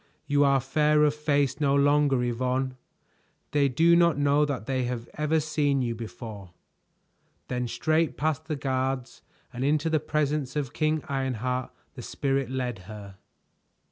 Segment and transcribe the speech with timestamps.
[0.25, 2.75] "You are fair of face no longer, Yvonne.
[3.51, 6.49] They do not know that they have ever seen you before."
[7.49, 9.21] Then straight past the guards
[9.53, 13.17] and into the presence of King Ironheart the Spirit led her.